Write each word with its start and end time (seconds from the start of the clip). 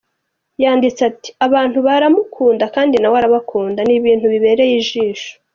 Yanditse 0.63 1.01
ati:"Abantu 1.09 1.77
baramukunda, 1.87 2.63
kandi 2.75 2.95
na 2.97 3.07
we 3.11 3.17
arabakunda! 3.19 3.79
N'ibintu 3.83 4.25
bibereye 4.33 4.73
ijisho. 4.81 5.31